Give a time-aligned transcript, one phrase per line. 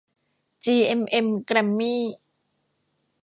[0.63, 2.01] จีเอ็มเอ็ม แกรมมี่